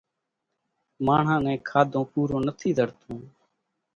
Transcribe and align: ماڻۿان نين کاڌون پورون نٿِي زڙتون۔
ماڻۿان 1.05 1.39
نين 1.45 1.59
کاڌون 1.69 2.05
پورون 2.11 2.41
نٿِي 2.47 2.69
زڙتون۔ 2.77 3.19